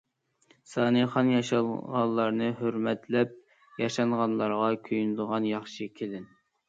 [0.69, 3.35] سانىخان ياشانغانلارنى ھۆرمەتلەپ،
[3.85, 6.27] ياشانغانلارغا كۆيۈنىدىغان ياخشى كېلىن.